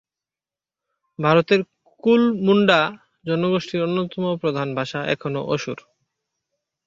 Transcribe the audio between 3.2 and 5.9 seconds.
জনগোষ্ঠীর অন্যতম প্রধান ভাষা এখনও অসুর।